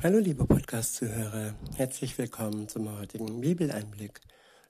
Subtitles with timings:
[0.00, 4.20] Hallo liebe Podcast-Zuhörer, herzlich willkommen zum heutigen Bibeleinblick.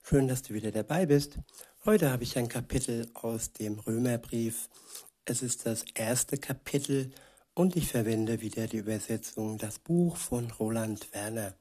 [0.01, 1.37] Schön, dass du wieder dabei bist.
[1.85, 4.69] Heute habe ich ein Kapitel aus dem Römerbrief.
[5.25, 7.11] Es ist das erste Kapitel
[7.53, 11.53] und ich verwende wieder die Übersetzung Das Buch von Roland Werner.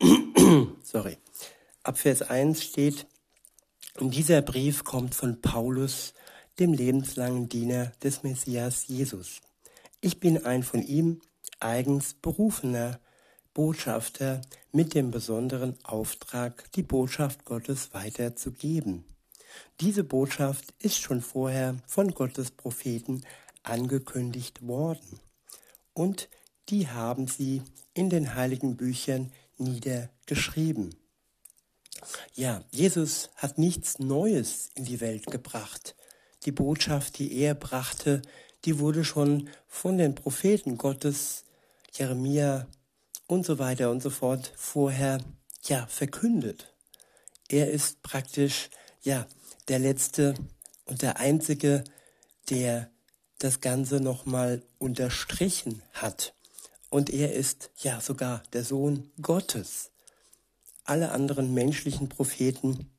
[0.82, 1.18] Sorry.
[1.82, 3.06] Ab Vers 1 steht,
[4.00, 6.14] dieser Brief kommt von Paulus,
[6.58, 9.42] dem lebenslangen Diener des Messias Jesus.
[10.00, 11.20] Ich bin ein von ihm
[11.62, 13.00] eigens berufener
[13.54, 14.40] Botschafter
[14.72, 19.04] mit dem besonderen Auftrag, die Botschaft Gottes weiterzugeben.
[19.80, 23.22] Diese Botschaft ist schon vorher von Gottes Propheten
[23.62, 25.20] angekündigt worden
[25.92, 26.28] und
[26.68, 27.62] die haben sie
[27.94, 30.94] in den heiligen Büchern niedergeschrieben.
[32.34, 35.94] Ja, Jesus hat nichts Neues in die Welt gebracht.
[36.44, 38.22] Die Botschaft, die er brachte,
[38.64, 41.44] die wurde schon von den Propheten Gottes
[41.92, 42.66] Jeremia
[43.26, 45.18] und so weiter und so fort vorher
[45.64, 46.74] ja verkündet.
[47.48, 48.70] Er ist praktisch
[49.02, 49.26] ja
[49.68, 50.34] der letzte
[50.86, 51.84] und der einzige,
[52.50, 52.90] der
[53.38, 56.34] das Ganze nochmal unterstrichen hat.
[56.90, 59.90] Und er ist ja sogar der Sohn Gottes.
[60.84, 62.90] Alle anderen menschlichen Propheten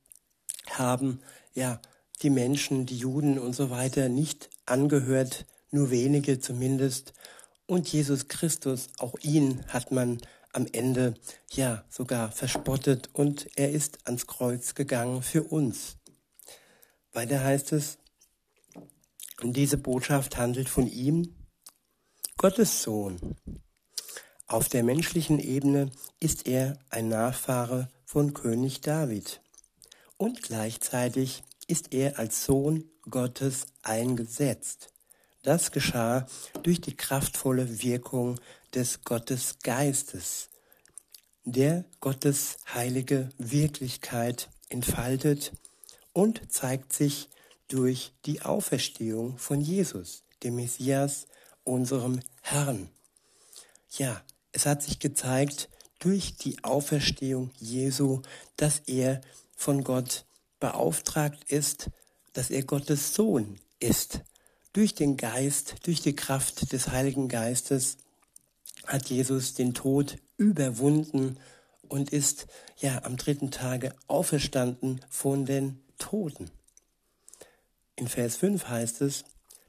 [0.69, 1.19] haben
[1.53, 1.81] ja
[2.21, 7.13] die Menschen, die Juden und so weiter nicht angehört, nur wenige zumindest
[7.65, 10.19] und Jesus Christus, auch ihn hat man
[10.51, 11.15] am Ende
[11.51, 15.97] ja sogar verspottet und er ist ans Kreuz gegangen für uns.
[17.11, 17.97] Weiter heißt es,
[19.41, 21.35] und diese Botschaft handelt von ihm,
[22.37, 23.35] Gottes Sohn.
[24.47, 29.41] Auf der menschlichen Ebene ist er ein Nachfahre von König David
[30.17, 34.92] und gleichzeitig ist er als Sohn Gottes eingesetzt.
[35.43, 36.25] Das geschah
[36.63, 38.39] durch die kraftvolle Wirkung
[38.73, 40.49] des Gottesgeistes,
[41.43, 45.51] der Gottes heilige Wirklichkeit entfaltet
[46.13, 47.29] und zeigt sich
[47.67, 51.27] durch die Auferstehung von Jesus, dem Messias,
[51.65, 52.89] unserem Herrn.
[53.97, 55.67] Ja, es hat sich gezeigt
[55.99, 58.21] durch die Auferstehung Jesu,
[58.55, 59.19] dass er
[59.57, 60.25] von Gott
[60.61, 61.89] beauftragt ist,
[62.31, 64.21] dass er Gottes Sohn ist
[64.73, 67.97] durch den Geist, durch die Kraft des Heiligen Geistes
[68.85, 71.37] hat Jesus den Tod überwunden
[71.87, 72.47] und ist
[72.77, 76.49] ja am dritten Tage auferstanden von den Toten.
[77.95, 79.23] In Vers 5 heißt es,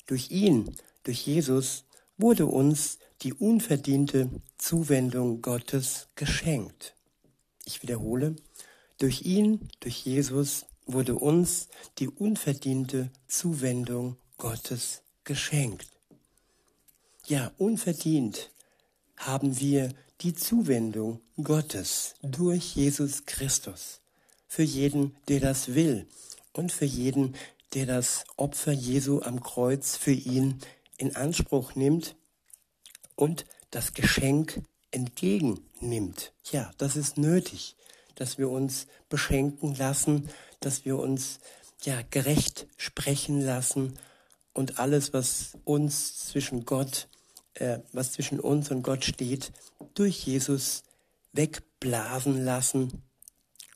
[0.07, 1.85] durch ihn, durch Jesus,
[2.17, 6.95] wurde uns die unverdiente Zuwendung Gottes geschenkt.
[7.65, 8.37] Ich wiederhole,
[8.99, 15.89] durch ihn, durch Jesus, wurde uns die unverdiente Zuwendung Gottes geschenkt.
[17.27, 18.51] Ja, unverdient
[19.17, 24.01] haben wir die Zuwendung Gottes durch Jesus Christus.
[24.47, 26.07] Für jeden, der das will
[26.53, 27.35] und für jeden,
[27.73, 30.61] der das Opfer Jesu am Kreuz für ihn
[30.97, 32.15] in Anspruch nimmt
[33.17, 36.33] und das Geschenk entgegennimmt.
[36.53, 37.77] Ja, das ist nötig,
[38.15, 40.29] dass wir uns beschenken lassen,
[40.61, 41.41] dass wir uns
[41.83, 43.99] ja gerecht sprechen lassen
[44.55, 47.09] und alles, was uns zwischen Gott,
[47.55, 49.53] äh, was zwischen uns und Gott steht,
[49.95, 50.85] durch Jesus
[51.33, 53.03] wegblasen lassen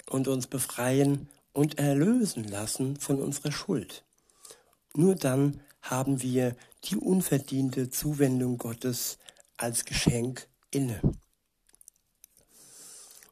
[0.08, 4.04] und uns befreien und erlösen lassen von unserer Schuld.
[4.94, 9.18] Nur dann haben wir die unverdiente Zuwendung Gottes
[9.56, 11.00] als Geschenk inne.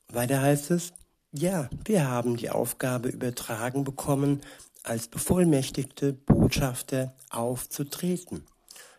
[0.08, 0.92] Weiter heißt es,
[1.32, 4.40] ja, wir haben die Aufgabe übertragen bekommen,
[4.86, 8.46] als bevollmächtigte Botschafter aufzutreten,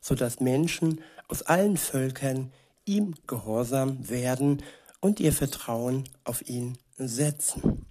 [0.02, 2.52] so dass Menschen aus allen Völkern
[2.86, 4.64] ihm gehorsam werden
[5.02, 7.86] und ihr Vertrauen auf ihn setzen.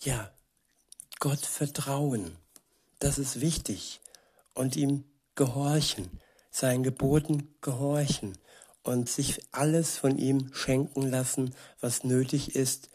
[0.00, 0.30] Ja,
[1.20, 2.36] Gott vertrauen,
[3.00, 4.00] das ist wichtig
[4.54, 6.20] und ihm gehorchen,
[6.50, 8.38] seinen Geboten gehorchen
[8.82, 12.88] und sich alles von ihm schenken lassen, was nötig ist,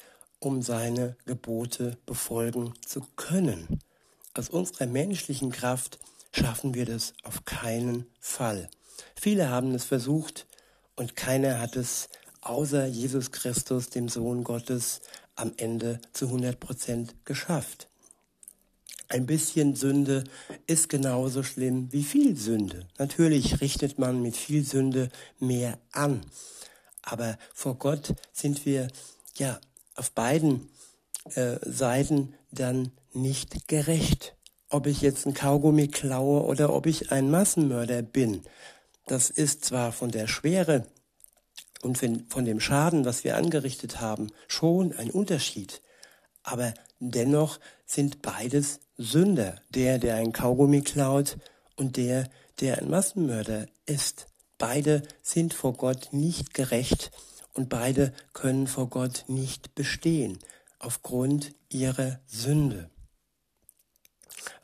[0.45, 3.79] um seine Gebote befolgen zu können.
[4.33, 5.99] Aus unserer menschlichen Kraft
[6.31, 8.69] schaffen wir das auf keinen Fall.
[9.15, 10.47] Viele haben es versucht
[10.95, 12.09] und keiner hat es
[12.41, 15.01] außer Jesus Christus, dem Sohn Gottes,
[15.35, 17.87] am Ende zu 100 Prozent geschafft.
[19.07, 20.23] Ein bisschen Sünde
[20.65, 22.87] ist genauso schlimm wie viel Sünde.
[22.97, 26.21] Natürlich richtet man mit viel Sünde mehr an.
[27.03, 28.87] Aber vor Gott sind wir
[29.37, 29.59] ja
[29.95, 30.69] auf beiden
[31.35, 34.35] äh, Seiten dann nicht gerecht.
[34.69, 38.43] Ob ich jetzt ein Kaugummi klaue oder ob ich ein Massenmörder bin.
[39.05, 40.87] Das ist zwar von der Schwere
[41.81, 45.81] und von dem Schaden, was wir angerichtet haben, schon ein Unterschied.
[46.41, 51.37] Aber dennoch sind beides Sünder, der, der ein Kaugummi klaut
[51.75, 52.29] und der,
[52.59, 54.27] der ein Massenmörder ist.
[54.57, 57.11] Beide sind vor Gott nicht gerecht
[57.53, 60.39] und beide können vor Gott nicht bestehen
[60.79, 62.89] aufgrund ihrer Sünde.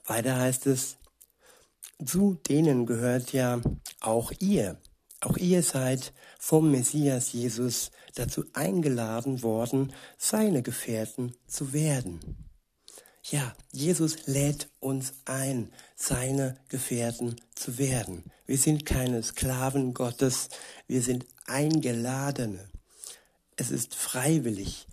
[0.06, 0.98] Weiter heißt es,
[2.04, 3.62] zu denen gehört ja
[4.00, 4.78] auch ihr.
[5.22, 12.20] Auch ihr seid vom Messias Jesus dazu eingeladen worden, seine Gefährten zu werden.
[13.24, 18.24] Ja, Jesus lädt uns ein, seine Gefährten zu werden.
[18.46, 20.50] Wir sind keine Sklaven Gottes,
[20.88, 22.70] wir sind Eingeladene.
[23.60, 24.88] Es ist freiwillig,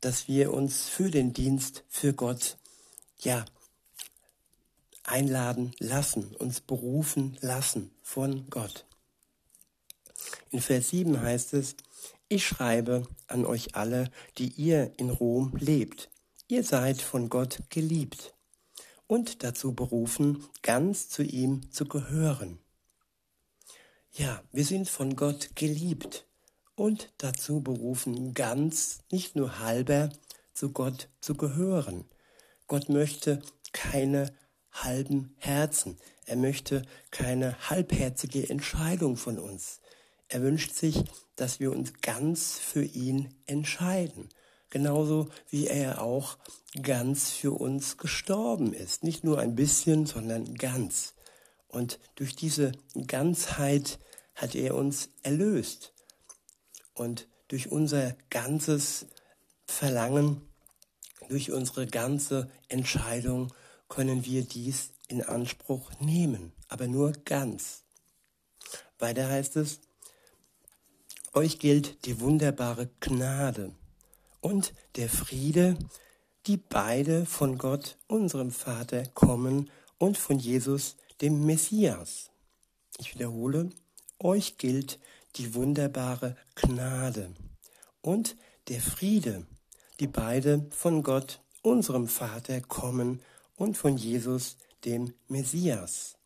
[0.00, 2.56] dass wir uns für den Dienst für Gott,
[3.18, 3.44] ja,
[5.02, 8.86] einladen lassen, uns berufen lassen von Gott.
[10.50, 11.74] In Vers 7 heißt es,
[12.28, 14.08] ich schreibe an euch alle,
[14.38, 16.08] die ihr in Rom lebt.
[16.46, 18.34] Ihr seid von Gott geliebt
[19.08, 22.60] und dazu berufen, ganz zu ihm zu gehören.
[24.12, 26.24] Ja, wir sind von Gott geliebt
[26.74, 30.10] und dazu berufen, ganz, nicht nur halber,
[30.54, 32.04] zu Gott zu gehören.
[32.66, 33.42] Gott möchte
[33.72, 34.32] keine
[34.70, 35.98] halben Herzen.
[36.24, 39.80] Er möchte keine halbherzige Entscheidung von uns.
[40.28, 41.04] Er wünscht sich,
[41.36, 44.28] dass wir uns ganz für ihn entscheiden.
[44.70, 46.38] Genauso wie er auch
[46.80, 49.04] ganz für uns gestorben ist.
[49.04, 51.12] Nicht nur ein bisschen, sondern ganz.
[51.68, 52.72] Und durch diese
[53.06, 53.98] Ganzheit
[54.34, 55.91] hat er uns erlöst.
[56.94, 59.06] Und durch unser ganzes
[59.66, 60.42] Verlangen,
[61.28, 63.52] durch unsere ganze Entscheidung
[63.88, 67.84] können wir dies in Anspruch nehmen, aber nur ganz.
[68.98, 69.80] Weiter heißt es,
[71.34, 73.74] euch gilt die wunderbare Gnade
[74.40, 75.78] und der Friede,
[76.46, 82.30] die beide von Gott, unserem Vater, kommen und von Jesus, dem Messias.
[82.98, 83.70] Ich wiederhole,
[84.18, 84.98] euch gilt
[85.36, 87.34] die wunderbare Gnade
[88.00, 88.36] und
[88.68, 89.46] der Friede,
[90.00, 93.22] die beide von Gott, unserem Vater, kommen
[93.56, 96.16] und von Jesus, dem Messias.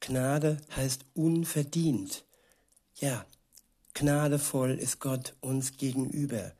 [0.00, 2.24] Gnade heißt unverdient.
[2.96, 3.24] Ja,
[3.94, 6.52] gnadevoll ist Gott uns gegenüber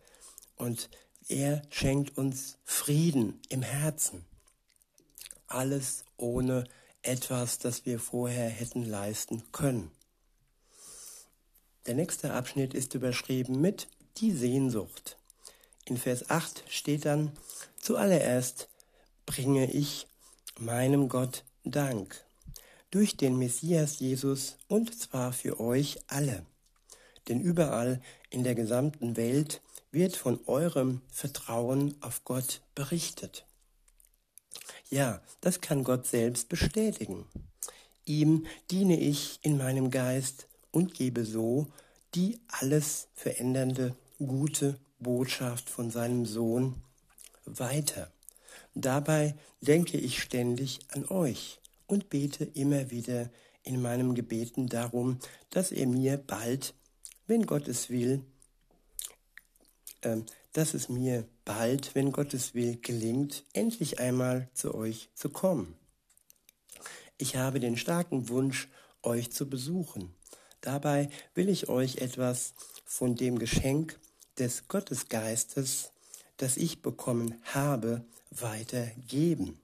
[0.56, 0.88] und
[1.28, 4.24] er schenkt uns Frieden im Herzen.
[5.46, 6.64] Alles ohne
[7.02, 9.90] etwas, das wir vorher hätten leisten können.
[11.86, 15.18] Der nächste Abschnitt ist überschrieben mit die Sehnsucht.
[15.84, 17.32] In Vers 8 steht dann,
[17.78, 18.68] zuallererst
[19.26, 20.06] bringe ich
[20.58, 22.24] meinem Gott Dank
[22.90, 26.46] durch den Messias Jesus und zwar für euch alle.
[27.28, 29.60] Denn überall in der gesamten Welt
[29.90, 33.46] wird von eurem Vertrauen auf Gott berichtet.
[34.90, 37.26] Ja, das kann Gott selbst bestätigen.
[38.04, 41.68] Ihm diene ich in meinem Geist und gebe so
[42.14, 46.82] die alles verändernde gute Botschaft von seinem Sohn
[47.44, 48.12] weiter.
[48.74, 53.30] Dabei denke ich ständig an euch und bete immer wieder
[53.62, 55.18] in meinem Gebeten darum,
[55.50, 56.74] dass er mir bald,
[57.26, 58.24] wenn Gott es will,
[60.00, 60.18] äh,
[60.52, 65.76] dass es mir bald, wenn Gott es will, gelingt, endlich einmal zu euch zu kommen.
[67.16, 68.68] Ich habe den starken Wunsch,
[69.04, 70.14] euch zu besuchen.
[70.64, 72.54] Dabei will ich euch etwas
[72.86, 74.00] von dem Geschenk
[74.38, 75.90] des Gottesgeistes,
[76.38, 79.60] das ich bekommen habe, weitergeben,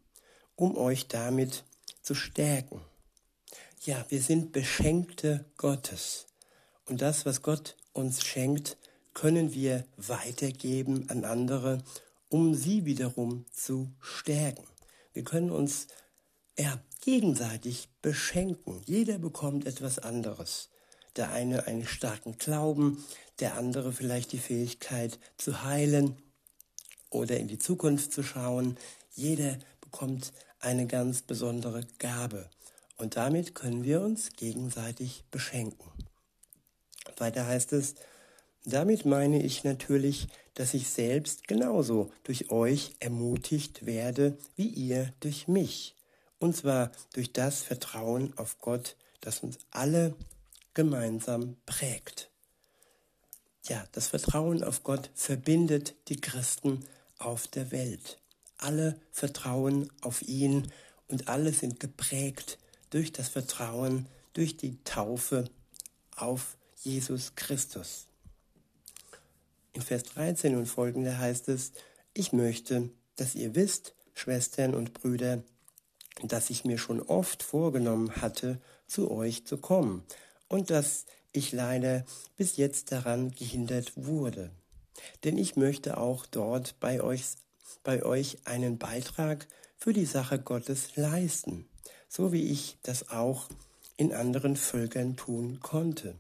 [0.57, 1.64] um euch damit
[2.02, 2.83] zu stärken.
[3.80, 6.26] Ja, wir sind Beschenkte Gottes.
[6.85, 8.76] Und das, was Gott uns schenkt,
[9.14, 11.83] können wir weitergeben an andere,
[12.28, 14.66] um sie wiederum zu stärken.
[15.14, 15.87] Wir können uns
[16.59, 18.83] ja, gegenseitig beschenken.
[18.85, 20.69] Jeder bekommt etwas anderes.
[21.17, 23.05] Der eine einen starken Glauben,
[23.40, 26.17] der andere vielleicht die Fähigkeit zu heilen
[27.11, 28.76] oder in die Zukunft zu schauen.
[29.14, 32.49] Jeder bekommt eine ganz besondere Gabe
[32.97, 35.90] und damit können wir uns gegenseitig beschenken.
[37.17, 37.95] Weiter heißt es,
[38.64, 45.49] damit meine ich natürlich, dass ich selbst genauso durch euch ermutigt werde, wie ihr durch
[45.49, 45.95] mich.
[46.38, 50.14] Und zwar durch das Vertrauen auf Gott, das uns alle
[50.74, 52.30] gemeinsam prägt.
[53.68, 56.84] Ja, das Vertrauen auf Gott verbindet die Christen
[57.18, 58.18] auf der Welt.
[58.56, 60.72] Alle vertrauen auf ihn
[61.08, 62.58] und alle sind geprägt
[62.90, 65.44] durch das Vertrauen, durch die Taufe
[66.16, 68.06] auf Jesus Christus.
[69.72, 71.72] In Vers 13 und folgende heißt es,
[72.14, 75.42] ich möchte, dass ihr wisst, Schwestern und Brüder,
[76.22, 80.04] dass ich mir schon oft vorgenommen hatte, zu euch zu kommen
[80.50, 82.04] und dass ich leider
[82.37, 84.50] bis jetzt daran gehindert wurde.
[85.25, 87.25] Denn ich möchte auch dort bei euch,
[87.83, 89.47] bei euch einen Beitrag
[89.78, 91.66] für die Sache Gottes leisten,
[92.09, 93.49] so wie ich das auch
[93.97, 96.16] in anderen Völkern tun konnte.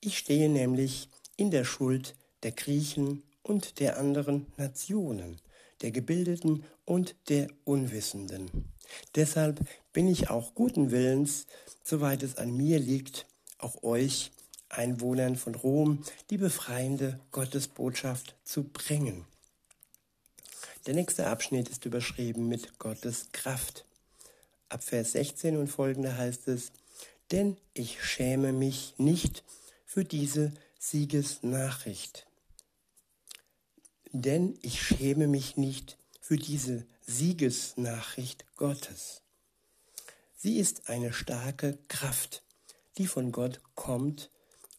[0.00, 5.40] Ich stehe nämlich in der Schuld der Griechen und der anderen Nationen,
[5.80, 8.71] der Gebildeten und der Unwissenden.
[9.14, 9.60] Deshalb
[9.92, 11.46] bin ich auch guten Willens,
[11.82, 13.26] soweit es an mir liegt,
[13.58, 14.32] auch euch,
[14.68, 19.26] Einwohnern von Rom, die befreiende Gottesbotschaft zu bringen.
[20.86, 23.84] Der nächste Abschnitt ist überschrieben mit Gottes Kraft.
[24.68, 26.72] Ab Vers 16 und folgende heißt es,
[27.30, 29.44] denn ich schäme mich nicht
[29.84, 32.26] für diese Siegesnachricht.
[34.12, 39.22] Denn ich schäme mich nicht für diese Siegesnachricht Gottes.
[40.36, 42.44] Sie ist eine starke Kraft,
[42.96, 44.30] die von Gott kommt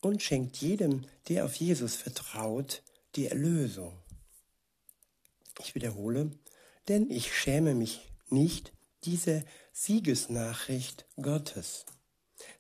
[0.02, 2.82] und schenkt jedem, der auf Jesus vertraut,
[3.16, 4.00] die Erlösung.
[5.60, 6.32] Ich wiederhole,
[6.88, 8.72] denn ich schäme mich nicht
[9.04, 11.86] dieser Siegesnachricht Gottes.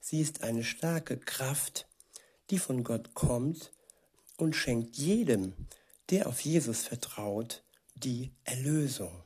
[0.02, 1.88] Sie ist eine starke Kraft,
[2.50, 3.72] die von Gott kommt
[4.36, 5.54] und schenkt jedem,
[6.10, 7.64] der auf Jesus vertraut,
[7.96, 9.24] die Erlösung.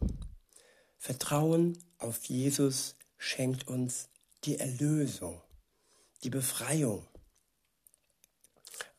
[0.97, 4.09] Vertrauen auf Jesus schenkt uns
[4.43, 5.41] die Erlösung,
[6.23, 7.07] die Befreiung.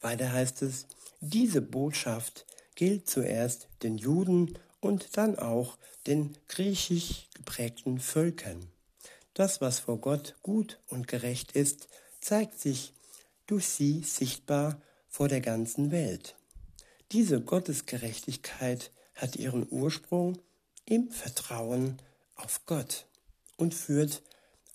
[0.01, 0.87] Weiter heißt es,
[1.21, 8.71] diese Botschaft gilt zuerst den Juden und dann auch den griechisch geprägten Völkern.
[9.35, 11.89] Das, was vor Gott gut und gerecht ist,
[12.21, 12.93] zeigt sich
[13.47, 16.37] durch sie sichtbar vor der ganzen Welt.
[17.13, 20.39] Diese Gottesgerechtigkeit hat ihren Ursprung
[20.87, 21.99] im Vertrauen
[22.37, 23.07] auf Gott
[23.57, 24.23] und führt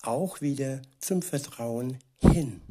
[0.01, 2.61] auch wieder zum Vertrauen hin.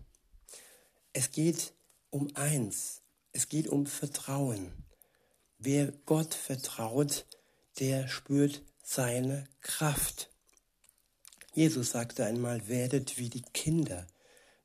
[1.15, 1.73] Es geht
[2.11, 3.01] um eins,
[3.33, 4.73] es geht um Vertrauen.
[5.59, 7.27] Wer Gott vertraut,
[7.79, 10.31] der spürt seine Kraft.
[11.55, 14.07] Jesus sagte einmal, werdet wie die Kinder.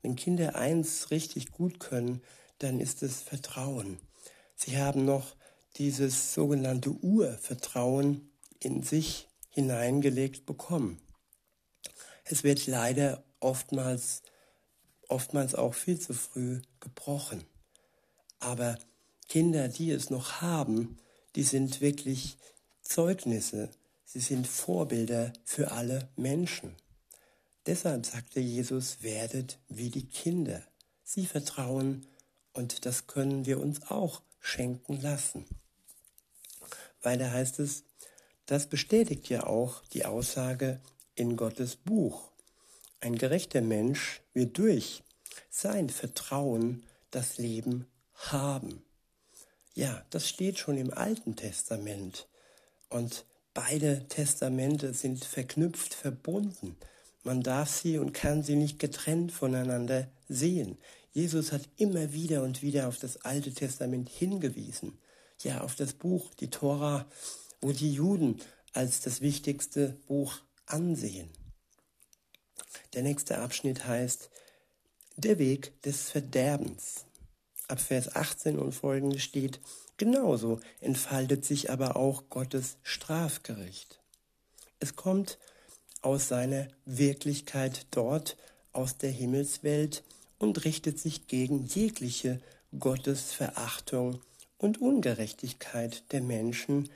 [0.02, 2.22] Wenn Kinder eins richtig gut können,
[2.58, 3.98] dann ist es Vertrauen.
[4.54, 5.37] Sie haben noch
[5.76, 11.00] dieses sogenannte Urvertrauen in sich hineingelegt bekommen.
[12.24, 14.22] Es wird leider oftmals,
[15.08, 17.44] oftmals auch viel zu früh gebrochen.
[18.40, 18.78] Aber
[19.28, 20.98] Kinder, die es noch haben,
[21.36, 22.38] die sind wirklich
[22.82, 23.70] Zeugnisse,
[24.04, 26.74] sie sind Vorbilder für alle Menschen.
[27.66, 30.62] Deshalb sagte Jesus, werdet wie die Kinder.
[31.04, 32.06] Sie vertrauen
[32.54, 35.44] und das können wir uns auch schenken lassen.
[37.02, 37.84] Weiter heißt es,
[38.46, 40.80] das bestätigt ja auch die Aussage
[41.14, 42.30] in Gottes Buch.
[43.00, 45.02] Ein gerechter Mensch wird durch
[45.50, 48.82] sein Vertrauen das Leben haben.
[49.74, 52.26] Ja, das steht schon im Alten Testament.
[52.88, 53.24] Und
[53.54, 56.76] beide Testamente sind verknüpft, verbunden.
[57.22, 60.78] Man darf sie und kann sie nicht getrennt voneinander sehen.
[61.12, 64.98] Jesus hat immer wieder und wieder auf das Alte Testament hingewiesen.
[65.42, 67.06] Ja, auf das Buch, die Tora,
[67.60, 68.40] wo die Juden
[68.72, 71.30] als das wichtigste Buch ansehen.
[72.94, 74.30] Der nächste Abschnitt heißt
[75.16, 77.06] Der Weg des Verderbens
[77.68, 79.60] ab Vers 18 und folgende steht,
[79.96, 84.00] genauso entfaltet sich aber auch Gottes Strafgericht.
[84.80, 85.38] Es kommt
[86.00, 88.36] aus seiner Wirklichkeit dort,
[88.72, 90.02] aus der Himmelswelt
[90.38, 92.40] und richtet sich gegen jegliche
[92.78, 94.20] Gottesverachtung
[94.56, 96.88] und Ungerechtigkeit der Menschen,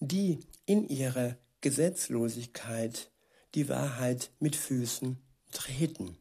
[0.00, 3.10] die in ihrer Gesetzlosigkeit
[3.54, 5.18] die Wahrheit mit Füßen
[5.52, 6.16] treten.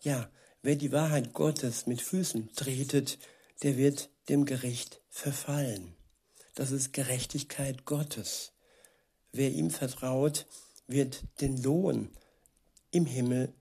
[0.00, 0.28] Ja,
[0.64, 3.18] Wer die Wahrheit Gottes mit Füßen tretet,
[3.64, 5.96] der wird dem Gericht verfallen.
[6.54, 8.52] Das ist Gerechtigkeit Gottes.
[9.32, 10.46] Wer ihm vertraut,
[10.86, 12.10] wird den Lohn
[12.92, 13.52] im Himmel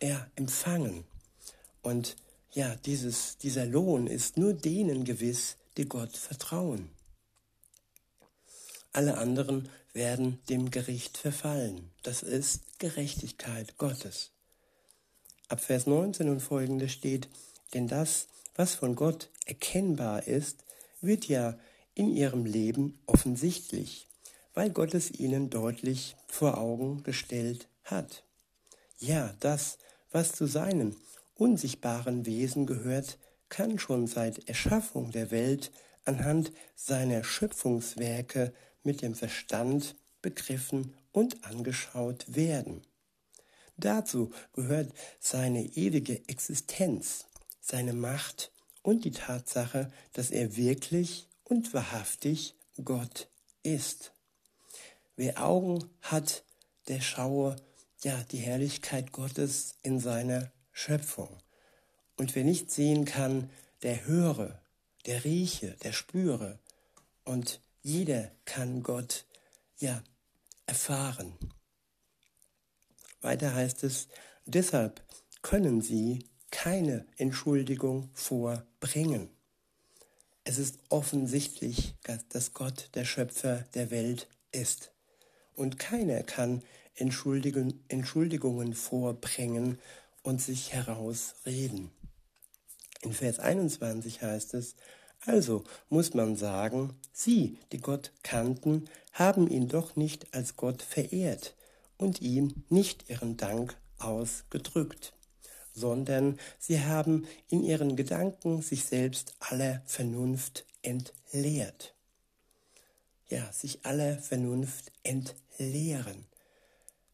[0.00, 1.04] er empfangen.
[1.82, 2.16] Und
[2.52, 6.90] ja, dieses, dieser Lohn ist nur denen gewiss, die Gott vertrauen.
[8.92, 11.90] Alle anderen werden dem Gericht verfallen.
[12.02, 14.32] Das ist Gerechtigkeit Gottes.
[15.48, 17.28] Ab Vers 19 und folgende steht,
[17.74, 18.26] denn das,
[18.56, 20.64] was von Gott erkennbar ist,
[21.00, 21.58] wird ja
[21.94, 24.08] in ihrem Leben offensichtlich,
[24.54, 28.24] weil Gott es ihnen deutlich vor Augen gestellt hat.
[28.98, 29.78] Ja, das,
[30.10, 30.96] was zu seinem
[31.34, 35.72] unsichtbaren Wesen gehört, kann schon seit Erschaffung der Welt
[36.04, 38.52] anhand seiner Schöpfungswerke
[38.82, 42.82] mit dem Verstand begriffen und angeschaut werden.
[43.76, 47.26] Dazu gehört seine ewige Existenz,
[47.60, 48.52] seine Macht
[48.82, 53.28] und die Tatsache, dass er wirklich und wahrhaftig Gott
[53.62, 54.12] ist.
[55.16, 56.44] Wer Augen hat,
[56.88, 57.56] der schaue
[58.04, 61.28] ja die Herrlichkeit Gottes in seiner Schöpfung.
[62.16, 63.50] Und wer nicht sehen kann,
[63.82, 64.60] der höre,
[65.06, 66.58] der rieche, der spüre.
[67.24, 69.24] Und jeder kann Gott
[69.78, 70.02] ja
[70.66, 71.34] erfahren.
[73.20, 74.08] Weiter heißt es,
[74.46, 75.02] deshalb
[75.42, 79.30] können sie keine Entschuldigung vorbringen.
[80.44, 81.94] Es ist offensichtlich,
[82.30, 84.92] dass Gott der Schöpfer der Welt ist.
[85.54, 86.62] Und keiner kann
[87.00, 89.78] Entschuldigungen vorbringen
[90.22, 91.90] und sich herausreden.
[93.02, 94.76] In Vers 21 heißt es,
[95.26, 101.54] also muss man sagen, sie, die Gott kannten, haben ihn doch nicht als Gott verehrt
[101.98, 105.12] und ihm nicht ihren Dank ausgedrückt,
[105.74, 111.94] sondern sie haben in ihren Gedanken sich selbst aller Vernunft entleert.
[113.28, 116.29] Ja, sich aller Vernunft entleeren.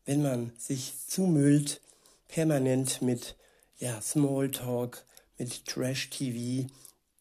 [0.07, 1.81] Wenn man sich zumüllt,
[2.29, 3.37] permanent mit
[3.79, 5.05] ja, Smalltalk,
[5.37, 6.69] mit Trash-TV,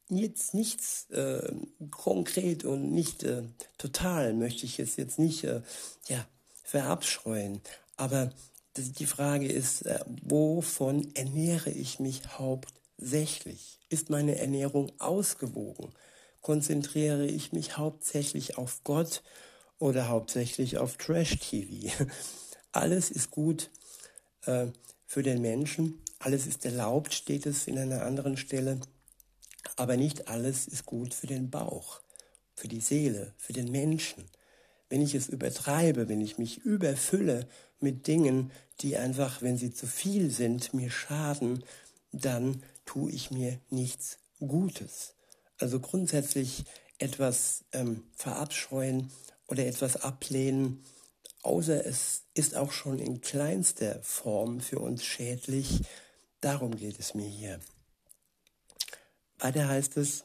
[0.09, 1.51] jetzt nichts äh,
[1.89, 3.41] konkret und nicht äh,
[3.79, 5.61] total möchte ich es jetzt nicht äh,
[6.07, 6.25] ja,
[6.63, 7.59] verabscheuen.
[7.97, 8.31] Aber
[8.77, 13.79] die Frage ist, äh, wovon ernähre ich mich hauptsächlich?
[13.89, 15.91] Ist meine Ernährung ausgewogen?
[16.41, 19.23] Konzentriere ich mich hauptsächlich auf Gott
[19.79, 21.91] oder hauptsächlich auf Trash-TV?
[22.75, 23.69] Alles ist gut
[24.45, 24.67] äh,
[25.07, 28.81] für den Menschen, alles ist erlaubt, steht es in einer anderen Stelle,
[29.77, 32.01] aber nicht alles ist gut für den Bauch,
[32.53, 34.25] für die Seele, für den Menschen.
[34.89, 37.47] Wenn ich es übertreibe, wenn ich mich überfülle
[37.79, 41.63] mit Dingen, die einfach, wenn sie zu viel sind, mir schaden,
[42.11, 45.13] dann tue ich mir nichts Gutes.
[45.59, 46.65] Also grundsätzlich
[46.99, 49.11] etwas ähm, verabscheuen
[49.47, 50.83] oder etwas ablehnen,
[51.45, 55.81] außer es ist auch schon in kleinster Form für uns schädlich.
[56.41, 57.59] Darum geht es mir hier.
[59.39, 60.23] Weiter heißt es,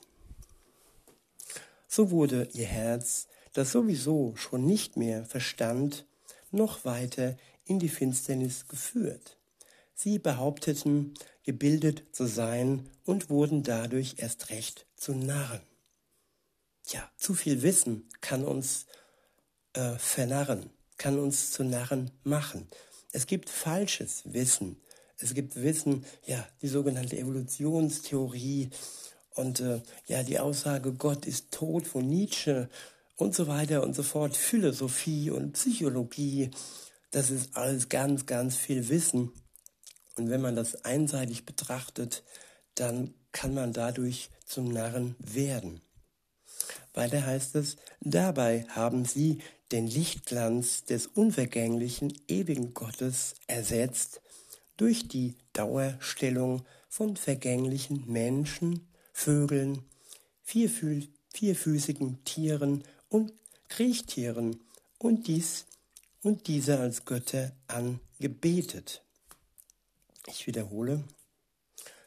[1.89, 6.07] so wurde ihr Herz das sowieso schon nicht mehr verstand,
[6.51, 9.39] noch weiter in die Finsternis geführt.
[9.95, 15.61] Sie behaupteten, gebildet zu sein und wurden dadurch erst recht zu Narren.
[16.89, 18.87] Ja, zu viel Wissen kann uns
[19.75, 22.69] äh, vernarren, kann uns zu Narren machen.
[23.13, 24.77] Es gibt falsches Wissen.
[25.17, 28.69] Es gibt Wissen, ja, die sogenannte Evolutionstheorie
[29.35, 32.69] und äh, ja, die Aussage, Gott ist tot von Nietzsche
[33.17, 36.51] und so weiter und so fort, Philosophie und Psychologie,
[37.13, 39.33] das ist alles ganz, ganz viel Wissen.
[40.17, 42.25] Und wenn man das einseitig betrachtet,
[42.75, 45.81] dann kann man dadurch zum Narren werden.
[46.95, 49.39] Weiter heißt es, dabei haben sie
[49.73, 54.21] den Lichtglanz des unvergänglichen, ewigen Gottes ersetzt
[54.77, 59.85] durch die Dauerstellung von vergänglichen Menschen, Vögeln,
[60.43, 63.33] vierfüßigen Tieren und
[63.69, 64.61] Kriechtieren
[64.99, 65.67] und dies
[66.23, 69.05] und diese als Götter angebetet.
[70.27, 71.05] Ich wiederhole.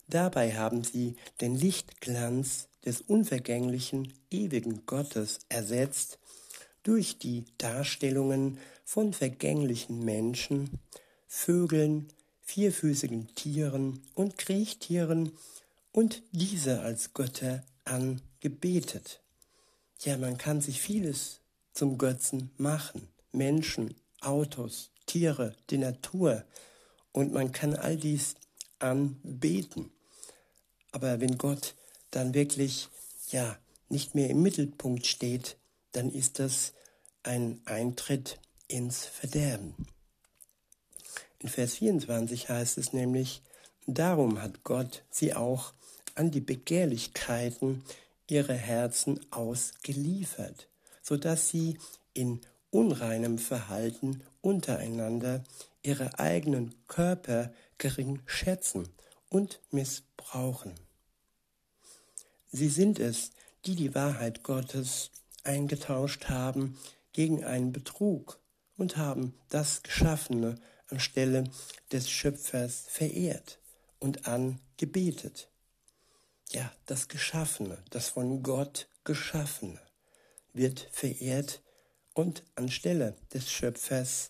[0.08, 6.20] Dabei haben sie den Lichtglanz des unvergänglichen, ewigen Gottes ersetzt
[6.84, 10.80] durch die Darstellungen von vergänglichen Menschen,
[11.28, 12.10] Vögeln,
[12.42, 15.32] vierfüßigen Tieren und Kriechtieren
[15.92, 19.22] und diese als Götter angebetet.
[20.02, 21.40] Ja, man kann sich vieles
[21.72, 23.08] zum Götzen machen.
[23.32, 26.44] Menschen, Autos, Tiere, die Natur.
[27.12, 28.36] Und man kann all dies
[28.80, 29.92] anbeten.
[30.92, 31.76] Aber wenn Gott
[32.16, 32.90] dann wirklich,
[33.32, 33.58] ja,
[33.90, 35.58] nicht mehr im Mittelpunkt steht,
[35.92, 36.74] dann ist das
[37.24, 39.76] ein Eintritt ins Verderben.
[41.40, 43.42] In Vers 24 heißt es nämlich,
[43.86, 45.74] darum hat Gott sie auch
[46.16, 47.84] an die Begehrlichkeiten
[48.28, 50.70] ihre Herzen ausgeliefert,
[51.02, 51.78] so dass sie
[52.14, 55.44] in unreinem Verhalten untereinander
[55.84, 58.88] ihre eigenen Körper gering schätzen
[59.30, 60.74] und missbrauchen.
[62.54, 63.32] Sie sind es,
[63.66, 65.10] die die Wahrheit Gottes
[65.44, 66.78] eingetauscht haben
[67.12, 68.40] gegen einen Betrug
[68.78, 71.46] und haben das Geschaffene anstelle
[71.92, 73.58] des Schöpfers verehrt
[74.00, 75.50] und angebetet.
[76.52, 79.82] Ja, das Geschaffene, das von Gott Geschaffene
[80.54, 81.64] wird verehrt
[82.14, 84.30] und anstelle des Schöpfers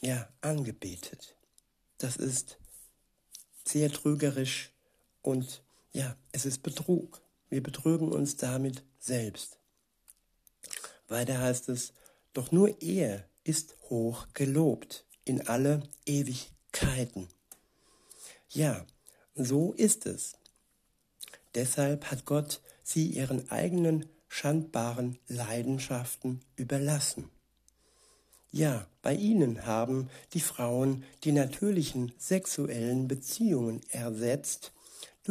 [0.00, 1.36] ja angebetet.
[1.98, 2.56] Das ist
[3.66, 4.70] sehr trügerisch
[5.20, 7.22] und ja, es ist Betrug.
[7.48, 9.58] Wir betrügen uns damit selbst.
[11.08, 11.92] Weiter heißt es,
[12.32, 17.28] doch nur er ist hoch gelobt in alle Ewigkeiten.
[18.48, 18.86] Ja,
[19.34, 20.36] so ist es.
[21.54, 27.28] Deshalb hat Gott sie ihren eigenen schandbaren Leidenschaften überlassen.
[28.52, 34.72] Ja, bei ihnen haben die Frauen die natürlichen sexuellen Beziehungen ersetzt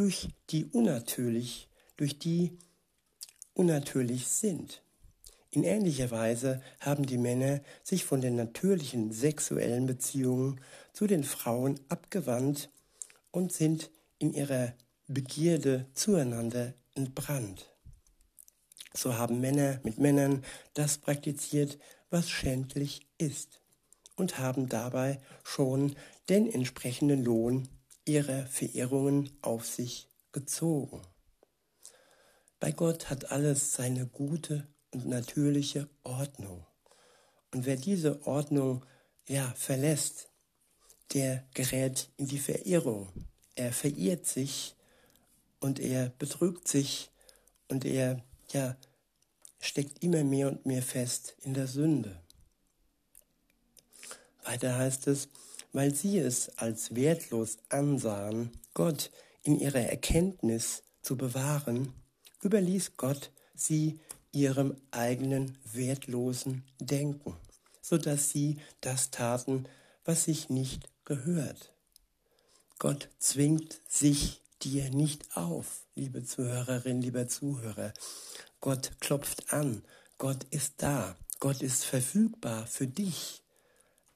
[0.00, 2.56] durch die unnatürlich, durch die
[3.52, 4.82] unnatürlich sind.
[5.50, 10.62] In ähnlicher Weise haben die Männer sich von den natürlichen sexuellen Beziehungen
[10.94, 12.70] zu den Frauen abgewandt
[13.30, 14.72] und sind in ihrer
[15.06, 17.70] Begierde zueinander entbrannt.
[18.94, 23.60] So haben Männer mit Männern das praktiziert, was schändlich ist,
[24.16, 25.94] und haben dabei schon
[26.30, 27.68] den entsprechenden Lohn
[28.10, 31.00] ihrer Verehrungen auf sich gezogen.
[32.58, 36.66] Bei Gott hat alles seine gute und natürliche Ordnung.
[37.52, 38.84] Und wer diese Ordnung
[39.26, 40.28] ja verlässt,
[41.12, 43.08] der gerät in die Verehrung.
[43.54, 44.76] Er verirrt sich
[45.60, 47.10] und er betrügt sich
[47.68, 48.76] und er ja
[49.60, 52.20] steckt immer mehr und mehr fest in der Sünde.
[54.44, 55.28] Weiter heißt es,
[55.72, 59.10] weil sie es als wertlos ansahen, Gott
[59.42, 61.92] in ihrer Erkenntnis zu bewahren,
[62.42, 64.00] überließ Gott sie
[64.32, 67.34] ihrem eigenen wertlosen Denken,
[67.82, 69.66] so dass sie das taten,
[70.04, 71.72] was sich nicht gehört.
[72.78, 77.92] Gott zwingt sich dir nicht auf, liebe Zuhörerin, lieber Zuhörer.
[78.60, 79.82] Gott klopft an,
[80.18, 83.42] Gott ist da, Gott ist verfügbar für dich.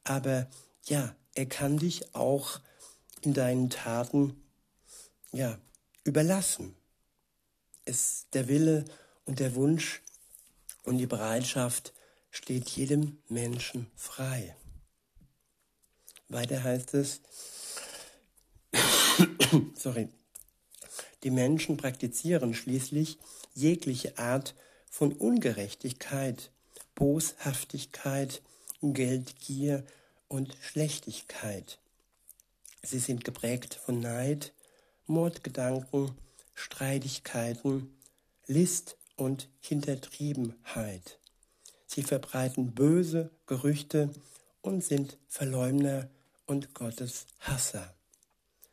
[0.04, 0.48] Aber
[0.84, 2.60] ja, er kann dich auch
[3.22, 4.40] in deinen Taten
[5.32, 5.58] ja,
[6.04, 6.76] überlassen.
[7.84, 8.84] Es, der Wille
[9.24, 10.02] und der Wunsch
[10.84, 11.92] und die Bereitschaft
[12.30, 14.56] steht jedem Menschen frei.
[16.28, 17.20] Weiter heißt es,
[19.74, 20.08] sorry,
[21.22, 23.18] die Menschen praktizieren schließlich
[23.54, 24.54] jegliche Art
[24.90, 26.50] von Ungerechtigkeit,
[26.94, 28.42] Boshaftigkeit,
[28.80, 29.84] Geldgier
[30.34, 31.78] und Schlechtigkeit.
[32.82, 34.52] Sie sind geprägt von Neid,
[35.06, 36.10] Mordgedanken,
[36.54, 37.96] Streitigkeiten,
[38.48, 41.20] List und Hintertriebenheit.
[41.86, 44.10] Sie verbreiten böse Gerüchte
[44.60, 46.10] und sind Verleumder
[46.46, 47.94] und Gottes Hasser.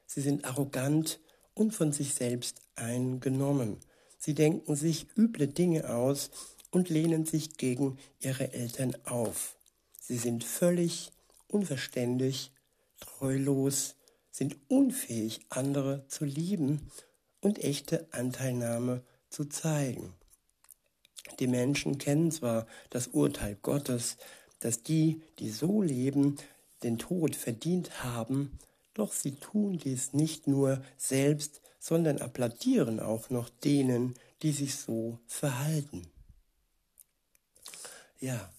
[0.07, 1.19] Sie sind arrogant
[1.53, 3.77] und von sich selbst eingenommen.
[4.17, 6.31] Sie denken sich üble Dinge aus
[6.71, 9.57] und lehnen sich gegen ihre Eltern auf.
[9.99, 11.11] Sie sind völlig
[11.53, 12.51] unverständlich,
[12.99, 13.95] treulos,
[14.31, 16.89] sind unfähig, andere zu lieben
[17.41, 20.13] und echte Anteilnahme zu zeigen.
[21.39, 24.17] Die Menschen kennen zwar das Urteil Gottes,
[24.59, 26.37] dass die, die so leben,
[26.83, 28.57] den Tod verdient haben,
[28.93, 35.19] doch sie tun dies nicht nur selbst, sondern applaudieren auch noch denen, die sich so
[35.25, 36.07] verhalten.
[38.19, 38.51] Ja,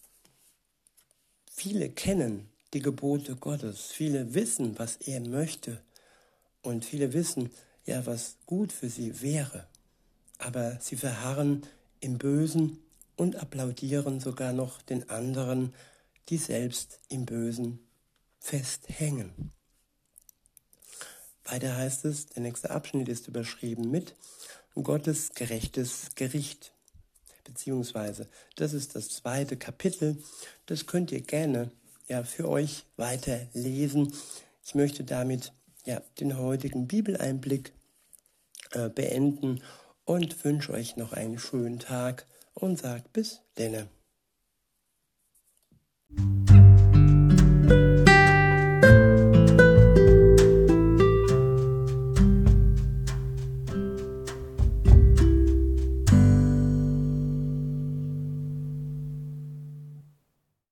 [1.50, 5.82] viele kennen die Gebote Gottes, viele wissen, was er möchte
[6.62, 7.50] und viele wissen,
[7.84, 9.66] ja, was gut für sie wäre,
[10.38, 11.66] aber sie verharren
[12.00, 12.78] im Bösen
[13.16, 15.74] und applaudieren sogar noch den anderen,
[16.28, 17.80] die selbst im Bösen
[18.38, 19.52] festhängen.
[21.44, 24.14] Weiter heißt es, der nächste Abschnitt ist überschrieben mit
[24.74, 26.72] Gottes gerechtes Gericht.
[27.44, 30.22] Beziehungsweise, das ist das zweite Kapitel.
[30.66, 31.72] Das könnt ihr gerne
[32.08, 34.12] ja, für euch weiterlesen.
[34.64, 35.52] Ich möchte damit
[35.84, 37.72] ja, den heutigen Bibeleinblick
[38.72, 39.62] äh, beenden
[40.04, 43.88] und wünsche euch noch einen schönen Tag und sagt bis denne.